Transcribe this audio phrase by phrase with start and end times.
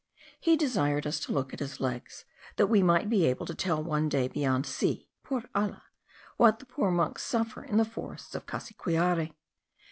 [0.39, 3.83] He desired us to look at his legs, that we might be able to tell
[3.83, 5.83] one day, beyond sea (por alla),
[6.37, 9.31] what the poor monks suffer in the forests of Cassiquiare.